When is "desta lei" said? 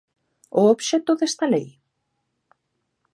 1.19-1.67